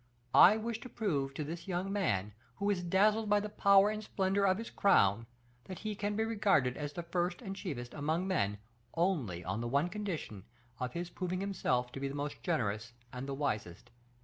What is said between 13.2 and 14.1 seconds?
the wisest.